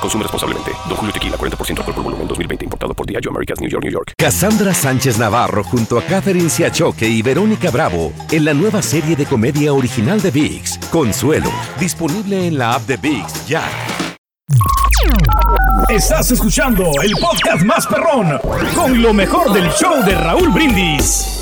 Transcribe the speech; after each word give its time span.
Consume 0.00 0.22
responsablemente. 0.22 0.72
Don 0.88 0.96
Julio 0.96 1.12
Tequila, 1.12 1.36
40% 1.36 1.78
alcohol 1.78 1.94
por 1.94 2.04
volumen, 2.04 2.28
2020. 2.28 2.64
Importado 2.64 2.94
por 2.94 3.06
Diageo 3.06 3.30
Americas, 3.30 3.60
New 3.60 3.68
York, 3.68 3.84
New 3.84 3.92
York. 3.92 4.12
Cassandra 4.16 4.72
Sánchez 4.72 5.18
Navarro 5.18 5.64
junto 5.64 5.98
a 5.98 6.02
Catherine 6.02 6.48
Siachoque 6.48 7.08
y 7.08 7.22
Verónica 7.22 7.70
Bravo 7.70 8.12
en 8.30 8.44
la 8.44 8.54
nueva 8.54 8.82
serie 8.82 9.16
de 9.16 9.26
comedia 9.26 9.72
original 9.72 10.20
de 10.20 10.30
VIX, 10.30 10.78
Consuelo. 10.90 11.50
Disponible 11.78 12.46
en 12.46 12.58
la 12.58 12.74
app 12.74 12.82
de 12.86 12.96
VIX, 12.96 13.46
ya. 13.46 13.64
Estás 15.88 16.30
escuchando 16.30 16.90
el 17.02 17.12
podcast 17.12 17.64
más 17.64 17.86
perrón 17.86 18.38
con 18.74 19.00
lo 19.02 19.12
mejor 19.12 19.52
del 19.52 19.68
show 19.70 20.04
de 20.04 20.14
Raúl 20.14 20.50
Brindis. 20.50 21.40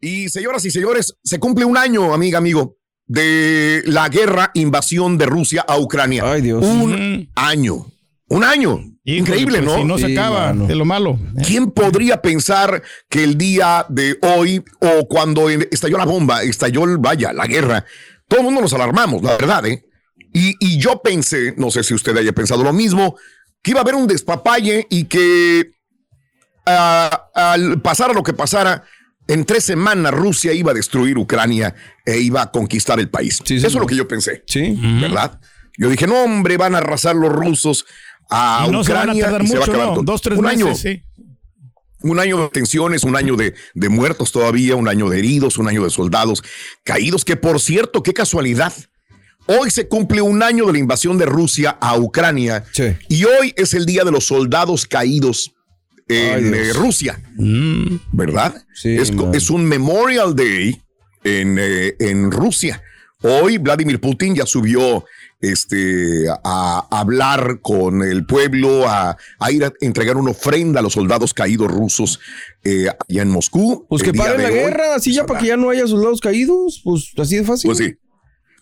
Y 0.00 0.28
señoras 0.28 0.64
y 0.64 0.70
señores, 0.70 1.14
se 1.22 1.38
cumple 1.38 1.64
un 1.64 1.76
año, 1.76 2.14
amiga, 2.14 2.38
amigo, 2.38 2.76
de 3.12 3.82
la 3.86 4.08
guerra 4.08 4.52
invasión 4.54 5.18
de 5.18 5.26
Rusia 5.26 5.64
a 5.66 5.76
Ucrania. 5.78 6.22
Ay, 6.24 6.42
Dios. 6.42 6.64
Un 6.64 7.28
año. 7.34 7.86
Un 8.28 8.44
año. 8.44 8.84
Increíble, 9.02 9.58
pues, 9.62 9.68
¿no? 9.72 9.78
Si 9.78 9.84
no 9.84 9.98
se 9.98 10.06
Sí, 10.06 10.12
acaba 10.16 10.46
mano. 10.52 10.66
de 10.68 10.76
lo 10.76 10.84
malo. 10.84 11.18
¿eh? 11.36 11.42
¿Quién 11.44 11.72
podría 11.72 12.22
pensar 12.22 12.80
que 13.08 13.24
el 13.24 13.36
día 13.36 13.84
de 13.88 14.16
hoy 14.22 14.62
o 14.80 15.08
cuando 15.08 15.48
estalló 15.50 15.98
la 15.98 16.04
bomba, 16.04 16.44
estalló, 16.44 16.84
el- 16.84 16.98
vaya, 16.98 17.32
la 17.32 17.46
guerra, 17.48 17.84
todo 18.28 18.40
el 18.40 18.44
mundo 18.46 18.60
nos 18.60 18.72
alarmamos, 18.74 19.22
la 19.24 19.32
verdad, 19.32 19.66
¿eh? 19.66 19.84
Y, 20.32 20.54
y 20.60 20.78
yo 20.78 21.02
pensé, 21.02 21.54
no 21.56 21.72
sé 21.72 21.82
si 21.82 21.94
usted 21.94 22.16
haya 22.16 22.32
pensado 22.32 22.62
lo 22.62 22.72
mismo, 22.72 23.16
que 23.60 23.72
iba 23.72 23.80
a 23.80 23.82
haber 23.82 23.96
un 23.96 24.06
despapalle 24.06 24.86
y 24.88 25.06
que 25.06 25.72
ah, 26.64 27.26
al 27.34 27.82
pasar 27.82 28.14
lo 28.14 28.22
que 28.22 28.32
pasara, 28.34 28.84
en 29.32 29.44
tres 29.44 29.64
semanas 29.64 30.12
Rusia 30.12 30.52
iba 30.52 30.70
a 30.72 30.74
destruir 30.74 31.16
Ucrania 31.18 31.74
e 32.04 32.18
iba 32.18 32.42
a 32.42 32.50
conquistar 32.50 32.98
el 33.00 33.08
país. 33.08 33.40
Sí, 33.44 33.56
Eso 33.56 33.66
es 33.68 33.74
lo 33.74 33.86
que 33.86 33.96
yo 33.96 34.06
pensé, 34.08 34.42
Sí. 34.46 34.76
¿verdad? 35.00 35.40
Yo 35.78 35.88
dije, 35.88 36.06
no, 36.06 36.24
hombre, 36.24 36.56
van 36.56 36.74
a 36.74 36.78
arrasar 36.78 37.16
los 37.16 37.30
rusos 37.32 37.86
a 38.28 38.66
Y 38.68 38.70
no 38.70 38.84
se 38.84 38.92
van 38.92 39.00
a 39.08 39.12
Ucrania 39.12 39.24
tardar 39.24 39.42
y 39.42 39.46
se 39.48 39.54
va 39.58 39.64
a 39.64 39.68
acabar 39.68 39.86
¿no? 39.88 39.94
todo. 39.94 40.02
Dos, 40.04 40.20
tres 40.22 40.38
un 40.38 40.44
meses, 40.44 40.62
año, 40.66 40.74
sí. 40.74 41.02
un 42.02 42.18
año 42.20 42.42
de 42.42 42.48
tensiones, 42.48 43.04
un 43.04 43.16
año 43.16 43.36
de, 43.36 43.54
de 43.74 43.88
muertos 43.88 44.30
todavía, 44.32 44.76
un 44.76 44.88
año 44.88 45.08
de 45.08 45.18
heridos, 45.18 45.58
un 45.58 45.68
año 45.68 45.82
de 45.84 45.90
soldados 45.90 46.42
caídos, 46.84 47.24
que 47.24 47.36
por 47.36 47.60
cierto, 47.60 48.02
qué 48.02 48.12
casualidad. 48.12 48.72
Hoy 49.46 49.70
se 49.70 49.88
cumple 49.88 50.20
un 50.22 50.42
año 50.42 50.66
de 50.66 50.72
la 50.74 50.78
invasión 50.78 51.18
de 51.18 51.26
Rusia 51.26 51.76
a 51.80 51.96
Ucrania 51.98 52.64
Sí. 52.72 52.84
y 53.08 53.24
hoy 53.24 53.52
es 53.56 53.74
el 53.74 53.84
día 53.86 54.04
de 54.04 54.12
los 54.12 54.26
soldados 54.26 54.86
caídos 54.86 55.52
en 56.10 56.54
eh, 56.54 56.72
Rusia, 56.72 57.20
¿verdad? 58.12 58.64
Sí, 58.74 58.96
es, 58.96 59.12
es 59.32 59.50
un 59.50 59.64
Memorial 59.64 60.34
Day 60.34 60.82
en, 61.22 61.56
eh, 61.60 61.94
en 62.00 62.30
Rusia. 62.30 62.82
Hoy 63.22 63.58
Vladimir 63.58 64.00
Putin 64.00 64.34
ya 64.34 64.46
subió 64.46 65.04
este, 65.40 66.24
a 66.28 66.86
hablar 66.90 67.60
con 67.60 68.02
el 68.02 68.26
pueblo, 68.26 68.88
a, 68.88 69.16
a 69.38 69.52
ir 69.52 69.64
a 69.64 69.72
entregar 69.80 70.16
una 70.16 70.32
ofrenda 70.32 70.80
a 70.80 70.82
los 70.82 70.94
soldados 70.94 71.32
caídos 71.32 71.70
rusos 71.70 72.18
eh, 72.64 72.88
allá 72.88 73.22
en 73.22 73.28
Moscú. 73.28 73.86
Pues 73.88 74.02
que 74.02 74.12
paren 74.12 74.42
la 74.42 74.48
hoy, 74.48 74.54
guerra, 74.54 74.94
así 74.94 75.12
ya 75.12 75.22
pues, 75.22 75.28
para 75.28 75.40
que 75.40 75.46
ya 75.48 75.56
no 75.56 75.70
haya 75.70 75.86
soldados 75.86 76.20
caídos. 76.20 76.80
Pues 76.82 77.12
así 77.18 77.36
de 77.36 77.44
fácil. 77.44 77.68
Pues 77.68 77.78
sí. 77.78 77.94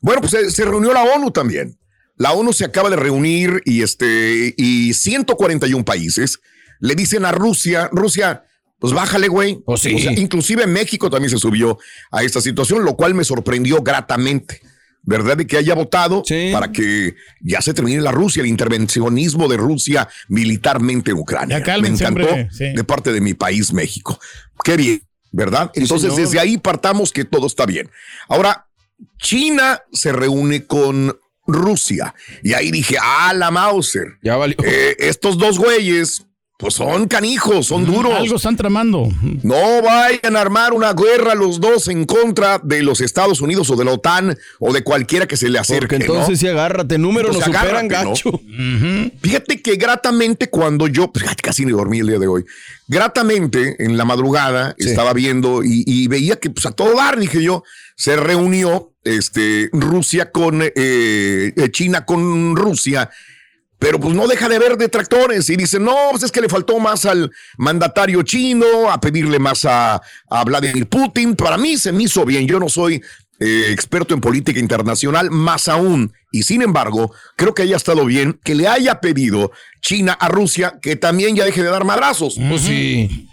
Bueno, 0.01 0.21
pues 0.21 0.33
se, 0.33 0.51
se 0.51 0.65
reunió 0.65 0.93
la 0.93 1.03
ONU 1.03 1.31
también. 1.31 1.79
La 2.17 2.33
ONU 2.33 2.53
se 2.53 2.65
acaba 2.65 2.91
de 2.91 2.97
reunir 2.97 3.63
y 3.65 3.83
este 3.83 4.55
y 4.57 4.93
141 4.93 5.85
países 5.85 6.41
le 6.81 6.95
dicen 6.95 7.25
a 7.25 7.33
Rusia, 7.33 7.89
Rusia, 7.93 8.45
pues 8.79 8.93
bájale, 8.93 9.29
güey. 9.29 9.59
Sí. 9.77 9.95
O 9.95 9.99
sea, 9.99 10.13
inclusive 10.13 10.67
México 10.67 11.11
también 11.11 11.31
se 11.31 11.39
subió 11.39 11.79
a 12.11 12.23
esta 12.23 12.41
situación, 12.41 12.85
lo 12.85 12.97
cual 12.97 13.15
me 13.15 13.25
sorprendió 13.25 13.83
gratamente. 13.83 14.61
¿Verdad? 15.03 15.39
De 15.39 15.47
que 15.47 15.57
haya 15.57 15.75
votado 15.75 16.23
Sí. 16.27 16.51
para 16.53 16.71
que 16.71 17.15
ya 17.41 17.63
se 17.63 17.73
termine 17.73 18.03
la 18.03 18.13
Rusia, 18.13 18.43
el 18.43 18.47
intervencionismo 18.49 19.49
de 19.49 19.57
Rusia 19.57 20.07
militarmente 20.29 21.13
en 21.13 21.17
Ucrania. 21.19 21.63
Me 21.81 21.89
encantó 21.89 22.29
sí. 22.51 22.73
de 22.75 22.85
parte 22.85 23.13
de 23.13 23.21
mi 23.23 23.33
país, 23.33 23.73
México. 23.73 24.19
Qué 24.63 24.77
bien, 24.77 25.01
¿verdad? 25.33 25.71
Entonces, 25.75 26.13
señor. 26.13 26.27
desde 26.27 26.41
ahí 26.41 26.59
partamos 26.59 27.11
que 27.13 27.25
todo 27.25 27.47
está 27.47 27.65
bien. 27.65 27.89
Ahora, 28.29 28.67
China 29.19 29.81
se 29.93 30.13
reúne 30.13 30.67
con 30.67 31.17
Rusia. 31.47 32.15
Y 32.43 32.53
ahí 32.53 32.71
dije, 32.71 32.97
ah, 33.01 33.33
la 33.35 33.51
Mauser. 33.51 34.19
Ya 34.23 34.37
valió. 34.37 34.57
Eh, 34.63 34.95
estos 34.99 35.39
dos 35.39 35.59
güeyes, 35.59 36.27
pues 36.59 36.75
son 36.75 37.07
canijos, 37.07 37.67
son 37.67 37.85
duros. 37.87 38.13
Algo 38.15 38.35
están 38.35 38.57
tramando. 38.57 39.09
No 39.45 39.81
vayan 39.81 40.35
a 40.35 40.41
armar 40.41 40.73
una 40.73 40.93
guerra 40.93 41.37
los 41.37 41.61
dos 41.61 41.87
en 41.87 42.05
contra 42.05 42.59
de 42.59 42.83
los 42.83 43.01
Estados 43.01 43.41
Unidos 43.41 43.71
o 43.71 43.77
de 43.77 43.85
la 43.85 43.93
OTAN 43.93 44.37
o 44.59 44.73
de 44.73 44.83
cualquiera 44.83 45.29
que 45.29 45.37
se 45.37 45.49
le 45.49 45.61
acerque. 45.61 45.97
Porque 45.99 46.05
entonces 46.07 46.31
¿no? 46.31 46.37
sí 46.37 46.49
agárrate, 46.49 46.99
números 46.99 47.37
nos 47.37 47.47
Entonces 47.47 47.61
superan 47.63 47.87
agárrate, 47.87 48.25
¿no? 48.25 48.33
gacho. 48.33 49.11
Fíjate 49.23 49.63
que 49.63 49.77
gratamente 49.77 50.51
cuando 50.51 50.89
yo, 50.89 51.13
pues, 51.13 51.25
casi 51.41 51.65
ni 51.65 51.71
dormí 51.71 52.01
el 52.01 52.09
día 52.09 52.19
de 52.19 52.27
hoy, 52.27 52.45
gratamente 52.89 53.77
en 53.79 53.97
la 53.97 54.05
madrugada 54.05 54.75
Sí. 54.79 54.89
estaba 54.89 55.13
viendo 55.13 55.63
y, 55.63 55.85
y 55.87 56.09
veía 56.09 56.37
que 56.37 56.51
pues 56.51 56.67
a 56.67 56.73
todo 56.73 56.97
dar, 56.97 57.19
dije 57.21 57.41
yo, 57.41 57.63
se 57.95 58.17
reunió 58.17 58.91
este, 59.05 59.71
Rusia 59.73 60.33
con 60.33 60.61
eh, 60.63 60.73
eh, 60.75 61.53
China 61.71 62.05
con 62.05 62.57
Rusia. 62.57 63.11
Pero 63.79 64.01
pues 64.01 64.15
no 64.15 64.27
deja 64.27 64.49
de 64.49 64.57
haber 64.57 64.77
detractores 64.77 65.49
y 65.51 65.57
dicen, 65.57 65.85
no, 65.85 65.97
pues 66.11 66.25
es 66.25 66.33
que 66.33 66.41
le 66.41 66.49
faltó 66.49 66.79
más 66.81 67.05
al 67.05 67.31
mandatario 67.57 68.23
chino, 68.23 68.91
a 68.91 69.01
pedirle 69.01 69.39
más 69.39 69.65
a, 69.65 70.01
a 70.29 70.45
Vladimir 70.45 70.89
Putin. 70.89 71.37
Para 71.37 71.57
mí 71.57 71.77
se 71.77 71.93
me 71.93 72.05
hizo 72.05 72.25
bien, 72.25 72.47
yo 72.47 72.59
no 72.59 72.69
soy 72.69 73.01
eh, 73.41 73.67
experto 73.71 74.15
en 74.15 74.21
política 74.21 74.59
internacional, 74.59 75.31
más 75.31 75.69
aún. 75.69 76.13
Y 76.33 76.43
sin 76.43 76.61
embargo, 76.63 77.13
creo 77.37 77.55
que 77.55 77.63
haya 77.63 77.77
estado 77.77 78.05
bien 78.05 78.41
que 78.43 78.57
le 78.57 78.67
haya 78.67 79.01
pedido 79.01 79.53
China 79.81 80.13
a 80.13 80.29
Rusia 80.29 80.79
que 80.83 80.97
también 80.97 81.37
ya 81.37 81.45
deje 81.45 81.63
de 81.63 81.71
dar 81.71 81.85
madrazos. 81.85 82.37
Pues 82.49 82.63
sí. 82.63 83.29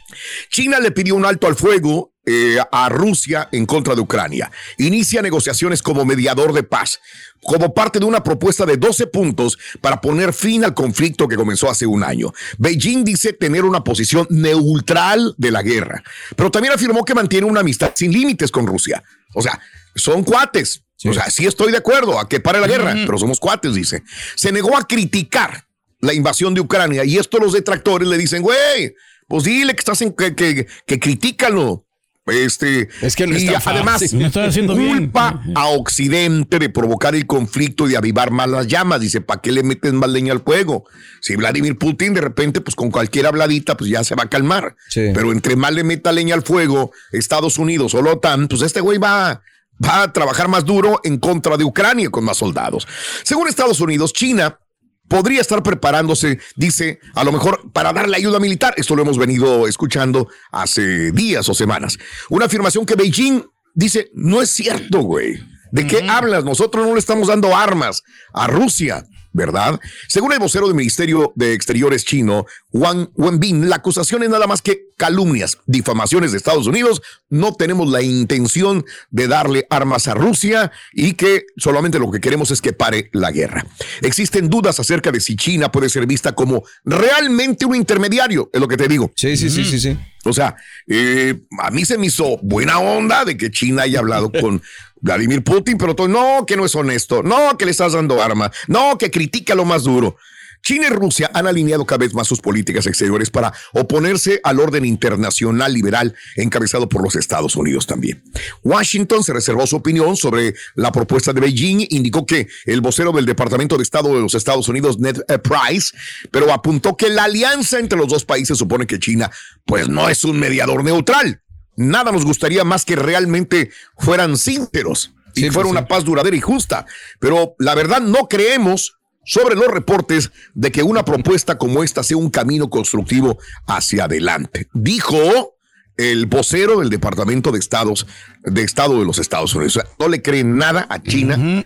China 0.50 0.79
le 0.79 0.91
pidió 0.91 1.16
un 1.16 1.25
alto 1.25 1.47
al 1.47 1.56
fuego 1.56 2.13
eh, 2.25 2.58
a 2.72 2.90
Rusia 2.90 3.50
en 3.52 3.66
contra 3.66 3.96
de 3.96 4.02
Ucrania. 4.02 4.52
Inicia 4.78 5.22
negociaciones 5.22 5.81
como 5.81 6.06
mediador 6.06 6.53
de 6.53 6.63
paz, 6.63 7.00
como 7.41 7.74
parte 7.74 8.00
de 8.00 8.06
una 8.06 8.24
propuesta 8.24 8.66
de 8.66 8.78
12 8.78 9.08
puntos 9.08 9.58
para 9.81 10.02
poner 10.02 10.34
fin 10.34 10.66
al 10.66 10.74
conflicto 10.74 11.28
que 11.28 11.36
comenzó 11.36 11.69
hace 11.69 11.86
un 11.86 12.03
año. 12.03 12.34
Beijing 12.58 13.03
dice 13.03 13.34
tener 13.34 13.63
una 13.63 13.84
posición 13.84 14.28
neutral 14.30 15.36
de 15.38 15.52
la 15.52 15.62
guerra, 15.62 16.03
pero 16.36 16.50
también 16.50 16.74
afirmó 16.74 17.06
que 17.06 17.13
mantiene 17.13 17.46
una 17.46 17.59
amistad 17.59 17.91
sin 17.96 18.12
límites 18.12 18.52
con 18.52 18.66
Rusia. 18.66 19.03
O 19.34 19.42
sea, 19.42 19.59
son 19.96 20.24
cuates. 20.24 20.81
O 21.03 21.13
sea, 21.13 21.30
sí 21.30 21.46
estoy 21.46 21.72
de 21.72 21.78
acuerdo 21.78 22.19
a 22.19 22.28
que 22.28 22.40
pare 22.40 22.59
la 22.59 22.68
guerra, 22.68 22.96
pero 23.06 23.18
somos 23.18 23.40
cuates, 23.40 23.75
dice. 23.75 24.02
Se 24.36 24.52
negó 24.52 24.75
a 24.75 24.88
criticar 24.88 25.68
la 26.00 26.13
invasión 26.13 26.53
de 26.53 26.62
Ucrania 26.62 27.03
y 27.06 27.18
esto 27.18 27.38
los 27.38 27.53
detractores 27.53 28.07
le 28.07 28.18
dicen, 28.18 28.42
güey, 28.42 28.96
pues 29.28 29.44
dile 29.44 29.74
que 29.74 29.80
estás 29.80 30.02
en 30.02 30.13
que, 30.13 30.36
que, 30.36 30.68
que 30.86 31.00
critícalo. 31.00 31.86
Este, 32.28 32.90
Es 33.02 33.16
que 33.16 33.28
no 33.28 33.38
y 33.38 33.47
además. 33.50 34.02
No 34.13 34.75
bien. 34.75 34.90
culpa 34.90 35.44
a 35.53 35.68
Occidente 35.68 36.58
de 36.58 36.69
provocar 36.69 37.13
el 37.13 37.28
conflicto 37.28 37.86
y 37.86 37.91
de 37.91 37.97
avivar 37.97 38.31
más 38.31 38.50
las 38.50 38.68
llamas. 38.68 39.00
Dice, 39.00 39.22
¿para 39.22 39.41
qué 39.41 39.52
le 39.52 39.62
metes 39.62 39.94
más 39.94 40.09
leña 40.09 40.34
al 40.34 40.41
fuego? 40.41 40.86
Si 41.22 41.36
Vladimir 41.36 41.78
Putin 41.78 42.16
de 42.16 42.22
repente, 42.22 42.62
pues 42.62 42.75
con 42.75 42.90
cualquier 42.90 43.28
habladita, 43.28 43.78
pues 43.78 43.91
ya 43.91 44.03
se 44.03 44.16
va 44.16 44.24
a 44.24 44.30
calmar. 44.30 44.75
Sí. 44.90 45.12
Pero 45.13 45.31
entre 45.31 45.56
más 45.56 45.74
le 45.74 45.83
meta 45.83 46.12
leña 46.12 46.33
al 46.33 46.42
fuego, 46.42 46.92
Estados 47.12 47.60
Unidos 47.60 47.94
o 47.94 48.01
la 48.01 48.13
OTAN, 48.13 48.48
pues 48.48 48.63
este 48.63 48.81
güey 48.81 48.98
va, 48.98 49.44
va 49.83 50.04
a 50.04 50.12
trabajar 50.12 50.48
más 50.48 50.66
duro 50.66 51.01
en 51.04 51.19
contra 51.19 51.57
de 51.57 51.63
Ucrania 51.63 52.10
con 52.10 52.24
más 52.24 52.38
soldados. 52.38 52.88
Según 53.24 53.48
Estados 53.48 53.80
Unidos, 53.81 54.13
China 54.13 54.60
podría 55.07 55.42
estar 55.42 55.63
preparándose, 55.63 56.40
dice, 56.56 57.00
a 57.13 57.24
lo 57.24 57.31
mejor 57.31 57.72
para 57.72 57.94
darle 57.94 58.18
ayuda 58.18 58.40
militar. 58.40 58.74
Esto 58.78 58.96
lo 58.96 59.02
hemos 59.02 59.18
venido 59.18 59.68
escuchando 59.68 60.28
hace 60.52 61.12
días 61.12 61.48
o 61.50 61.54
semanas. 61.54 61.98
Una 62.30 62.46
afirmación 62.46 62.86
que 62.86 62.96
Beijing 62.96 63.44
dice, 63.74 64.10
no 64.13 64.42
es 64.42 64.52
cierto, 64.52 65.02
güey. 65.02 65.40
¿De 65.72 65.88
qué 65.88 66.07
hablas? 66.07 66.46
Nosotros 66.46 66.88
no 66.88 66.94
le 66.94 67.00
estamos 67.00 67.28
dando 67.28 67.56
armas 67.56 68.04
a 68.34 68.48
Rusia. 68.48 69.06
¿Verdad? 69.35 69.79
Según 70.07 70.31
el 70.31 70.39
vocero 70.39 70.65
del 70.65 70.75
Ministerio 70.75 71.33
de 71.35 71.53
Exteriores 71.53 72.05
chino, 72.05 72.45
Wang 72.71 73.09
Wenbin, 73.15 73.69
la 73.69 73.75
acusación 73.75 74.23
es 74.23 74.29
nada 74.29 74.47
más 74.47 74.61
que 74.61 74.87
calumnias, 74.95 75.57
difamaciones 75.65 76.31
de 76.31 76.37
Estados 76.37 76.67
Unidos. 76.67 77.01
No 77.29 77.53
tenemos 77.53 77.89
la 77.89 78.01
intención 78.01 78.85
de 79.11 79.27
darle 79.27 79.67
armas 79.69 80.07
a 80.07 80.13
Rusia 80.13 80.71
y 80.93 81.13
que 81.13 81.45
solamente 81.57 81.99
lo 81.99 82.09
que 82.11 82.21
queremos 82.21 82.49
es 82.51 82.61
que 82.61 82.71
pare 82.71 83.09
la 83.11 83.31
guerra. 83.31 83.65
Existen 84.01 84.49
dudas 84.49 84.79
acerca 84.79 85.11
de 85.11 85.19
si 85.19 85.35
China 85.35 85.69
puede 85.69 85.89
ser 85.89 86.07
vista 86.07 86.33
como 86.33 86.63
realmente 86.85 87.65
un 87.65 87.75
intermediario, 87.75 88.49
es 88.53 88.61
lo 88.61 88.69
que 88.69 88.77
te 88.77 88.87
digo. 88.87 89.11
Sí, 89.15 89.35
sí, 89.35 89.49
sí, 89.49 89.65
sí, 89.65 89.79
sí. 89.79 89.97
O 90.25 90.33
sea, 90.33 90.56
eh, 90.88 91.36
a 91.60 91.72
mí 91.72 91.86
se 91.86 91.98
me 91.98 92.07
hizo 92.07 92.38
buena 92.42 92.80
onda 92.80 93.25
de 93.25 93.38
que 93.38 93.51
China 93.51 93.83
haya 93.83 94.00
hablado 94.00 94.31
con 94.42 94.62
Vladimir 95.01 95.44
Putin, 95.44 95.77
pero 95.77 95.95
todo, 95.95 96.07
no, 96.07 96.45
que 96.45 96.57
no 96.57 96.66
es 96.66 96.75
honesto, 96.75 97.24
no, 97.24 97.57
que 97.57 97.66
le 97.66 97.72
estás 97.72 97.94
dando 97.94 98.22
arma, 98.22 98.51
no, 98.68 98.98
que 98.98 99.12
critica 99.12 99.56
lo 99.56 99.66
más 99.66 99.83
duro. 99.83 100.18
China 100.65 100.88
y 100.88 100.89
Rusia 100.89 101.29
han 101.31 101.45
alineado 101.45 101.85
cada 101.85 102.00
vez 102.00 102.15
más 102.15 102.27
sus 102.27 102.41
políticas 102.41 102.88
exteriores 102.88 103.29
para 103.29 103.53
oponerse 103.73 104.41
al 104.44 104.59
orden 104.59 104.83
internacional 104.83 105.71
liberal 105.71 106.15
encabezado 106.35 106.89
por 106.89 107.03
los 107.03 107.15
Estados 107.15 107.56
Unidos 107.56 107.85
también. 107.85 108.23
Washington 108.63 109.23
se 109.23 109.31
reservó 109.31 109.67
su 109.67 109.75
opinión 109.75 110.17
sobre 110.17 110.56
la 110.73 110.91
propuesta 110.91 111.33
de 111.33 111.41
Beijing, 111.41 111.85
indicó 111.91 112.25
que 112.25 112.47
el 112.65 112.81
vocero 112.81 113.12
del 113.12 113.27
Departamento 113.27 113.77
de 113.77 113.83
Estado 113.83 114.15
de 114.15 114.21
los 114.21 114.33
Estados 114.33 114.67
Unidos, 114.67 114.97
Ned 114.97 115.21
eh, 115.27 115.38
Price, 115.38 115.95
pero 116.31 116.51
apuntó 116.51 116.97
que 116.97 117.09
la 117.09 117.25
alianza 117.25 117.77
entre 117.77 118.00
los 118.00 118.07
dos 118.07 118.25
países 118.25 118.57
supone 118.57 118.88
que 118.88 118.97
China 118.97 119.29
pues 119.65 119.88
no 119.88 120.09
es 120.09 120.23
un 120.23 120.39
mediador 120.39 120.83
neutral. 120.83 121.44
Nada 121.75 122.11
nos 122.11 122.25
gustaría 122.25 122.63
más 122.63 122.85
que 122.85 122.95
realmente 122.95 123.69
fueran 124.00 124.35
sinceros 124.35 125.11
y 125.35 125.41
Sí, 125.41 125.50
fuera 125.51 125.68
pues, 125.68 125.71
una 125.71 125.88
paz 125.88 126.06
duradera 126.06 126.35
y 126.35 126.41
justa. 126.41 126.88
Pero 127.19 127.56
la 127.59 127.75
verdad 127.75 128.01
no 128.01 128.27
creemos 128.27 128.97
sobre 129.25 129.56
los 129.56 129.68
reportes 129.68 130.31
de 130.54 130.72
que 130.72 130.83
una 130.83 131.04
propuesta 131.04 131.57
como 131.57 131.83
esta 131.83 132.04
sea 132.04 132.18
un 132.18 132.30
camino 132.30 132.69
constructivo 132.69 133.38
hacia 133.68 134.06
adelante. 134.06 134.69
Dijo 134.74 135.57
el 135.98 136.25
vocero 136.27 136.80
del 136.80 136.89
Departamento 136.89 137.51
de 137.51 137.60
Estados 137.60 138.06
de 138.44 138.62
Estado 138.62 139.00
de 139.00 139.06
los 139.06 139.19
Estados 139.19 139.54
Unidos. 139.56 139.77
O 139.77 139.81
sea, 139.81 139.89
no 140.00 140.07
le 140.07 140.22
creen 140.22 140.57
nada 140.57 140.86
a 140.89 141.01
China 141.01 141.63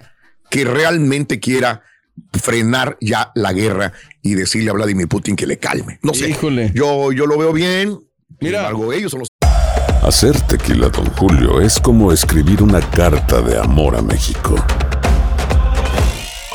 que 0.50 0.66
realmente 0.66 1.40
quiera 1.40 1.84
frenar 2.34 2.98
ya 3.02 3.32
la 3.36 3.54
guerra 3.54 3.94
y 4.22 4.36
decirle 4.36 4.70
a 4.70 4.74
Vladimir 4.74 5.08
Putin 5.08 5.36
que 5.36 5.48
le 5.48 5.58
calme. 5.58 6.00
No 6.02 6.14
sé. 6.14 6.30
Híjole. 6.30 6.72
Yo, 6.74 7.12
yo 7.12 7.26
lo 7.26 7.38
veo 7.38 7.54
bien. 7.54 8.00
Mira. 8.40 8.60
embargo, 8.60 8.94
ellos 8.94 9.12
son 9.12 9.20
los 9.22 9.30
Hacer 10.02 10.40
tequila, 10.42 10.90
Don 10.90 11.06
Julio, 11.12 11.60
es 11.60 11.80
como 11.80 12.12
escribir 12.12 12.64
una 12.64 12.80
carta 12.80 13.42
de 13.42 13.60
amor 13.60 13.96
a 13.96 14.02
México. 14.02 14.56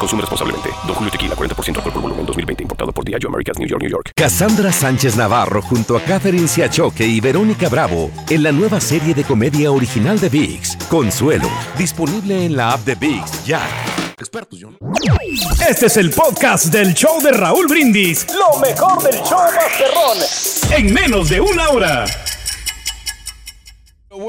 Consume 0.00 0.22
responsablemente. 0.22 0.70
Don 0.86 0.94
Julio 0.94 1.10
Tequila, 1.12 1.34
40% 1.36 1.76
alcohol 1.76 1.92
por 1.92 2.02
volumen, 2.02 2.24
2020. 2.26 2.62
Importado 2.64 2.90
por 2.92 3.04
Diageo 3.04 3.28
Americas, 3.28 3.58
New 3.58 3.68
York, 3.68 3.82
New 3.82 3.90
York. 3.90 4.12
Cassandra 4.16 4.72
Sánchez 4.72 5.14
Navarro 5.16 5.60
junto 5.60 5.96
a 5.96 6.00
Catherine 6.00 6.48
Siachoque 6.48 7.06
y 7.06 7.20
Verónica 7.20 7.68
Bravo 7.68 8.10
en 8.30 8.42
la 8.42 8.50
nueva 8.50 8.80
serie 8.80 9.12
de 9.14 9.24
comedia 9.24 9.70
original 9.70 10.18
de 10.18 10.30
VIX, 10.30 10.76
Consuelo, 10.88 11.50
disponible 11.76 12.46
en 12.46 12.56
la 12.56 12.72
app 12.72 12.80
de 12.86 12.94
VIX 12.94 13.44
ya. 13.44 13.60
expertos. 14.18 14.58
Yo 14.58 14.70
no. 14.70 14.78
Este 15.68 15.86
es 15.86 15.96
el 15.98 16.10
podcast 16.10 16.66
del 16.66 16.94
show 16.94 17.20
de 17.22 17.32
Raúl 17.32 17.66
Brindis. 17.68 18.26
Lo 18.34 18.58
mejor 18.60 19.02
del 19.02 19.20
show 19.22 19.38
Masterrón. 19.54 20.18
En 20.70 20.92
menos 20.94 21.28
de 21.28 21.40
una 21.40 21.68
hora. 21.68 22.04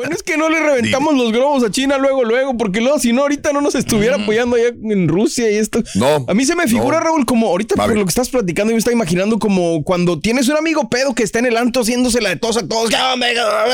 Bueno 0.01 0.15
es 0.15 0.23
que 0.23 0.35
no 0.35 0.49
le 0.49 0.59
reventamos 0.59 1.15
los 1.15 1.31
globos 1.31 1.63
a 1.63 1.69
China 1.69 1.99
luego, 1.99 2.23
luego, 2.23 2.57
porque 2.57 2.81
luego, 2.81 2.97
si 2.97 3.13
no, 3.13 3.21
ahorita 3.21 3.53
no 3.53 3.61
nos 3.61 3.75
estuviera 3.75 4.15
apoyando 4.15 4.55
allá 4.55 4.69
en 4.83 5.07
Rusia 5.07 5.51
y 5.51 5.57
esto. 5.57 5.83
No, 5.93 6.25
A 6.27 6.33
mí 6.33 6.43
se 6.43 6.55
me 6.55 6.67
figura, 6.67 6.99
no. 6.99 7.05
Raúl, 7.05 7.25
como 7.25 7.47
ahorita 7.47 7.75
por 7.75 7.95
lo 7.95 8.03
que 8.03 8.09
estás 8.09 8.29
platicando, 8.29 8.71
yo 8.71 8.75
me 8.75 8.79
estaba 8.79 8.93
imaginando 8.93 9.37
como 9.37 9.83
cuando 9.83 10.19
tienes 10.19 10.47
un 10.49 10.57
amigo 10.57 10.89
pedo 10.89 11.13
que 11.13 11.23
está 11.23 11.37
en 11.39 11.45
el 11.45 11.57
anto 11.57 11.81
haciéndose 11.81 12.19
la 12.19 12.29
de 12.29 12.37
todos 12.37 12.57
a 12.57 12.67
todos. 12.67 12.89
¿qué 12.89 12.95
onda? 12.95 13.27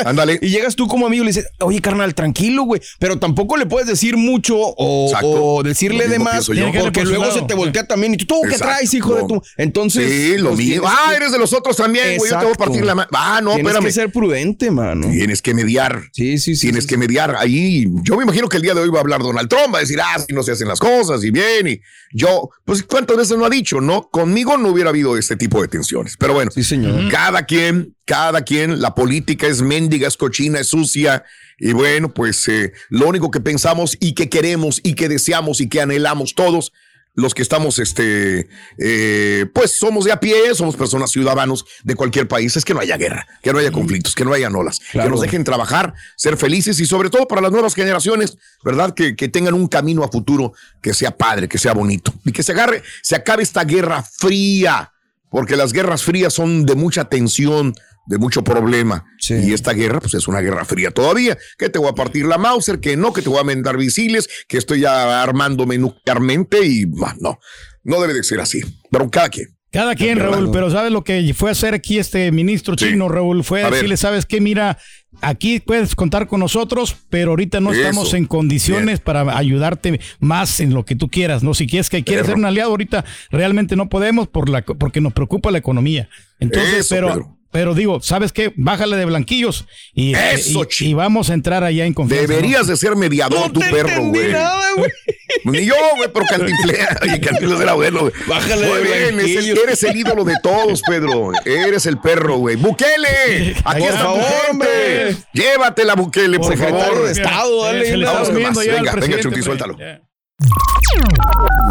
Ándale. 0.04 0.38
Y 0.42 0.48
llegas 0.50 0.76
tú 0.76 0.86
como 0.86 1.06
amigo 1.06 1.22
y 1.22 1.26
le 1.26 1.32
dices, 1.32 1.48
oye, 1.60 1.80
carnal, 1.80 2.14
tranquilo, 2.14 2.64
güey. 2.64 2.80
Pero 2.98 3.18
tampoco 3.18 3.56
le 3.56 3.66
puedes 3.66 3.88
decir 3.88 4.16
mucho 4.16 4.56
o, 4.58 5.62
decirle 5.64 6.08
de 6.08 6.18
más, 6.18 6.46
porque 6.46 7.04
luego 7.04 7.30
se 7.32 7.42
te 7.42 7.54
voltea 7.54 7.86
también. 7.86 8.14
Y 8.14 8.18
tú, 8.18 8.26
¿tú 8.26 8.40
qué 8.42 8.48
Exacto. 8.48 8.66
traes, 8.66 8.94
hijo 8.94 9.14
de 9.14 9.26
tu? 9.26 9.42
Entonces. 9.56 10.10
Sí, 10.10 10.38
lo 10.38 10.50
pues, 10.50 10.58
mismo. 10.58 10.82
tienes 10.82 10.98
Ah, 11.06 11.14
eres 11.14 11.32
de 11.32 11.38
los 11.38 11.52
otros 11.52 11.76
también, 11.76 12.16
güey. 12.18 12.30
Yo 12.30 12.38
te 12.38 12.44
voy 12.44 12.54
a 12.54 12.58
partir 12.58 12.84
la 12.84 12.94
mano. 12.94 13.08
Ah, 13.14 13.40
no, 13.42 13.54
Tienes 13.54 13.66
espérame. 13.66 13.86
que 13.86 13.92
ser 13.92 14.12
prudente, 14.12 14.70
mano. 14.70 15.08
Tienes 15.10 15.42
que 15.42 15.54
mediar. 15.54 16.02
Sí, 16.18 16.36
sí, 16.38 16.56
sí. 16.56 16.62
Tienes 16.62 16.82
sí, 16.82 16.88
que 16.88 16.94
sí. 16.96 16.98
mediar 16.98 17.36
ahí. 17.36 17.86
Yo 18.02 18.16
me 18.16 18.24
imagino 18.24 18.48
que 18.48 18.56
el 18.56 18.62
día 18.64 18.74
de 18.74 18.80
hoy 18.80 18.88
va 18.88 18.98
a 18.98 19.02
hablar 19.02 19.20
Donald 19.22 19.48
Trump, 19.48 19.72
va 19.72 19.78
a 19.78 19.82
decir, 19.82 20.00
ah, 20.02 20.18
si 20.18 20.34
no 20.34 20.42
se 20.42 20.50
hacen 20.50 20.66
las 20.66 20.80
cosas 20.80 21.22
y 21.22 21.30
bien. 21.30 21.68
Y 21.68 21.80
yo, 22.12 22.50
pues, 22.64 22.82
¿cuántas 22.82 23.16
veces 23.16 23.38
no 23.38 23.44
ha 23.44 23.50
dicho, 23.50 23.80
no? 23.80 24.08
Conmigo 24.10 24.58
no 24.58 24.70
hubiera 24.70 24.90
habido 24.90 25.16
este 25.16 25.36
tipo 25.36 25.62
de 25.62 25.68
tensiones. 25.68 26.16
Pero 26.18 26.32
bueno, 26.34 26.50
Sí, 26.50 26.64
señor. 26.64 27.08
cada 27.08 27.44
quien, 27.46 27.94
cada 28.04 28.42
quien, 28.42 28.80
la 28.80 28.96
política 28.96 29.46
es 29.46 29.62
mendiga, 29.62 30.08
es 30.08 30.16
cochina, 30.16 30.58
es 30.58 30.66
sucia. 30.66 31.22
Y 31.56 31.72
bueno, 31.72 32.12
pues 32.12 32.48
eh, 32.48 32.72
lo 32.88 33.06
único 33.06 33.30
que 33.30 33.40
pensamos 33.40 33.96
y 34.00 34.14
que 34.14 34.28
queremos 34.28 34.80
y 34.82 34.94
que 34.94 35.08
deseamos 35.08 35.60
y 35.60 35.68
que 35.68 35.80
anhelamos 35.80 36.34
todos, 36.34 36.72
los 37.18 37.34
que 37.34 37.42
estamos, 37.42 37.80
este, 37.80 38.48
eh, 38.78 39.46
pues 39.52 39.72
somos 39.72 40.04
de 40.04 40.12
a 40.12 40.20
pie, 40.20 40.54
somos 40.54 40.76
personas 40.76 41.10
ciudadanos 41.10 41.64
de 41.82 41.96
cualquier 41.96 42.28
país, 42.28 42.56
es 42.56 42.64
que 42.64 42.74
no 42.74 42.78
haya 42.78 42.96
guerra, 42.96 43.26
que 43.42 43.52
no 43.52 43.58
haya 43.58 43.72
conflictos, 43.72 44.14
que 44.14 44.24
no 44.24 44.32
haya 44.32 44.46
olas, 44.46 44.78
que 44.92 45.08
nos 45.08 45.20
dejen 45.20 45.42
trabajar, 45.42 45.94
ser 46.16 46.36
felices 46.36 46.78
y 46.78 46.86
sobre 46.86 47.10
todo 47.10 47.26
para 47.26 47.40
las 47.40 47.50
nuevas 47.50 47.74
generaciones, 47.74 48.38
¿verdad? 48.64 48.94
Que, 48.94 49.16
que 49.16 49.26
tengan 49.26 49.54
un 49.54 49.66
camino 49.66 50.04
a 50.04 50.08
futuro 50.08 50.52
que 50.80 50.94
sea 50.94 51.10
padre, 51.10 51.48
que 51.48 51.58
sea 51.58 51.72
bonito 51.72 52.14
y 52.24 52.30
que 52.30 52.44
se 52.44 52.52
agarre, 52.52 52.84
se 53.02 53.16
acabe 53.16 53.42
esta 53.42 53.64
guerra 53.64 54.04
fría, 54.04 54.92
porque 55.28 55.56
las 55.56 55.72
guerras 55.72 56.04
frías 56.04 56.32
son 56.32 56.66
de 56.66 56.76
mucha 56.76 57.06
tensión, 57.06 57.74
de 58.08 58.18
mucho 58.18 58.42
problema. 58.42 59.04
Sí. 59.18 59.34
Y 59.34 59.52
esta 59.52 59.72
guerra, 59.74 60.00
pues 60.00 60.14
es 60.14 60.26
una 60.26 60.40
guerra 60.40 60.64
fría 60.64 60.90
todavía. 60.90 61.36
Que 61.58 61.68
te 61.68 61.78
voy 61.78 61.88
a 61.90 61.94
partir 61.94 62.24
la 62.24 62.38
Mauser, 62.38 62.80
que 62.80 62.96
no, 62.96 63.12
que 63.12 63.22
te 63.22 63.28
voy 63.28 63.38
a 63.38 63.44
mandar 63.44 63.76
visiles, 63.76 64.28
que 64.48 64.56
estoy 64.58 64.80
ya 64.80 65.22
armándome 65.22 65.78
nuclearmente 65.78 66.64
y 66.64 66.86
bah, 66.86 67.14
no, 67.20 67.38
no 67.84 68.00
debe 68.00 68.14
de 68.14 68.24
ser 68.24 68.40
así. 68.40 68.60
Pero 68.90 69.10
cada 69.10 69.28
quien. 69.28 69.48
Cada 69.70 69.94
quien, 69.94 70.18
Raúl, 70.18 70.50
pero 70.50 70.70
¿sabes 70.70 70.90
lo 70.90 71.04
que 71.04 71.34
fue 71.34 71.50
a 71.50 71.52
hacer 71.52 71.74
aquí 71.74 71.98
este 71.98 72.32
ministro 72.32 72.74
Sí. 72.78 72.86
chino, 72.88 73.06
Raúl? 73.10 73.44
Fue 73.44 73.60
A 73.62 73.66
a 73.66 73.68
ver. 73.68 73.74
decirle, 73.74 73.98
¿sabes 73.98 74.24
qué? 74.24 74.40
Mira, 74.40 74.78
aquí 75.20 75.60
puedes 75.60 75.94
contar 75.94 76.26
con 76.26 76.40
nosotros, 76.40 76.96
pero 77.10 77.32
ahorita 77.32 77.60
no 77.60 77.72
Eso. 77.72 77.82
estamos 77.82 78.14
en 78.14 78.24
condiciones 78.24 78.86
Bien. 78.86 79.00
para 79.04 79.36
ayudarte 79.36 80.00
más 80.20 80.60
en 80.60 80.72
lo 80.72 80.86
que 80.86 80.96
tú 80.96 81.10
quieras, 81.10 81.42
¿no? 81.42 81.52
Si 81.52 81.66
quieres 81.66 81.90
que 81.90 82.02
quieres 82.02 82.22
Perro. 82.22 82.36
ser 82.36 82.38
un 82.38 82.46
aliado, 82.46 82.70
ahorita 82.70 83.04
realmente 83.30 83.76
no 83.76 83.90
podemos 83.90 84.26
por 84.28 84.48
la, 84.48 84.62
porque 84.62 85.02
nos 85.02 85.12
preocupa 85.12 85.50
la 85.50 85.58
economía. 85.58 86.08
Entonces, 86.40 86.78
Eso, 86.78 86.94
pero... 86.94 87.08
Pedro. 87.08 87.37
Pero 87.50 87.74
digo, 87.74 88.00
¿sabes 88.02 88.32
qué? 88.32 88.52
Bájale 88.56 88.96
de 88.96 89.06
blanquillos 89.06 89.64
y, 89.94 90.14
Eso, 90.14 90.66
y- 90.80 90.84
y 90.88 90.94
vamos 90.94 91.30
a 91.30 91.34
entrar 91.34 91.64
allá 91.64 91.86
en 91.86 91.94
confianza. 91.94 92.26
¿no? 92.26 92.34
Deberías 92.36 92.66
de 92.66 92.76
ser 92.76 92.94
mediador, 92.94 93.38
No 93.40 93.52
tu 93.52 93.60
te 93.60 93.70
perro, 93.70 94.02
güey. 94.04 94.32
Ni 95.44 95.64
yo, 95.64 95.74
güey, 95.96 96.10
pero 96.12 96.26
cantinflea. 96.26 96.98
Oye, 97.02 97.20
cantinflas 97.20 97.60
era 97.60 97.72
bueno, 97.72 98.00
güey. 98.00 98.12
Bájale 98.26 98.66
Muy 98.68 98.78
de 98.78 98.82
bien, 98.84 98.98
es 98.98 99.08
el- 99.08 99.14
blanquillos. 99.32 99.58
eres 99.64 99.82
el 99.82 99.96
ídolo 99.96 100.24
de 100.24 100.36
todos, 100.42 100.82
Pedro. 100.86 101.30
Eres 101.46 101.86
el 101.86 101.98
perro, 101.98 102.36
güey. 102.36 102.56
¡Bukele! 102.56 103.56
Aquí 103.64 103.80
Por 103.80 103.90
está 103.90 103.98
tu 103.98 104.04
favor, 104.04 104.24
hombre. 104.50 105.16
Llévatela, 105.32 105.94
Bukele, 105.94 106.38
por 106.38 106.48
Secretario 106.52 106.84
favor. 106.84 107.04
de 107.06 107.12
Estado, 107.12 107.64
dale. 107.64 108.04
Vamos 108.04 108.32
más. 108.34 108.58
Venga, 108.58 108.92
venga, 108.94 109.20
Chuti, 109.20 109.42
suéltalo. 109.42 109.78
Ya. 109.78 110.02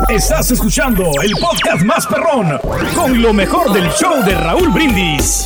Estás 0.10 0.52
escuchando 0.52 1.12
el 1.24 1.32
podcast 1.34 1.84
más 1.84 2.06
perrón 2.08 2.60
con 2.96 3.22
lo 3.22 3.32
mejor 3.34 3.72
del 3.74 3.90
show 3.92 4.24
de 4.26 4.36
Raúl 4.36 4.70
Brindis. 4.70 5.46